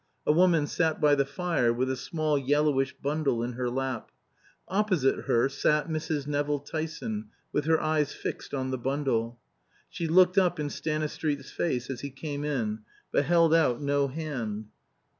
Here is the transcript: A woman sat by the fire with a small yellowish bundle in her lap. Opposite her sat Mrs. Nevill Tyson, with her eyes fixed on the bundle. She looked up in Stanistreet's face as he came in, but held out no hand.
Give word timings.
A 0.25 0.31
woman 0.31 0.65
sat 0.65 0.99
by 0.99 1.13
the 1.13 1.27
fire 1.27 1.71
with 1.71 1.87
a 1.91 1.95
small 1.95 2.35
yellowish 2.35 2.95
bundle 3.03 3.43
in 3.43 3.53
her 3.53 3.69
lap. 3.69 4.09
Opposite 4.67 5.25
her 5.25 5.47
sat 5.47 5.89
Mrs. 5.89 6.25
Nevill 6.25 6.57
Tyson, 6.57 7.27
with 7.53 7.65
her 7.65 7.79
eyes 7.79 8.11
fixed 8.11 8.51
on 8.51 8.71
the 8.71 8.79
bundle. 8.79 9.37
She 9.89 10.07
looked 10.07 10.39
up 10.39 10.59
in 10.59 10.71
Stanistreet's 10.71 11.51
face 11.51 11.87
as 11.91 12.01
he 12.01 12.09
came 12.09 12.43
in, 12.43 12.79
but 13.11 13.25
held 13.25 13.53
out 13.53 13.79
no 13.79 14.07
hand. 14.07 14.69